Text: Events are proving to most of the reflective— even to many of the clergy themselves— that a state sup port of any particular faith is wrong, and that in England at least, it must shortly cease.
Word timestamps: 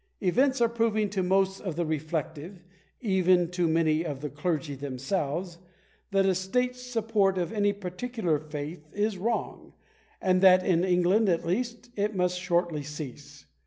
Events 0.21 0.59
are 0.61 0.67
proving 0.67 1.11
to 1.11 1.21
most 1.21 1.59
of 1.59 1.75
the 1.75 1.85
reflective— 1.85 2.63
even 3.01 3.51
to 3.51 3.67
many 3.67 4.03
of 4.03 4.21
the 4.21 4.31
clergy 4.31 4.73
themselves— 4.73 5.59
that 6.11 6.25
a 6.25 6.33
state 6.33 6.75
sup 6.75 7.09
port 7.09 7.37
of 7.37 7.53
any 7.53 7.71
particular 7.71 8.39
faith 8.39 8.89
is 8.93 9.19
wrong, 9.19 9.73
and 10.19 10.41
that 10.41 10.65
in 10.65 10.83
England 10.83 11.29
at 11.29 11.45
least, 11.45 11.91
it 11.95 12.15
must 12.15 12.39
shortly 12.39 12.81
cease. 12.81 13.45